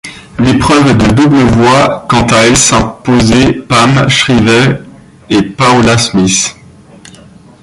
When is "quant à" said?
2.09-2.37